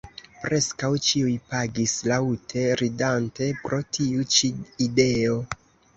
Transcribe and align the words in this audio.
Preskaŭ 0.43 0.87
ĉiuj 1.07 1.33
pagis, 1.51 1.93
laŭte 2.11 2.65
ridante 2.81 3.51
pro 3.67 3.83
tiu 3.99 4.29
ĉi 4.37 4.51
ideo. 4.87 5.37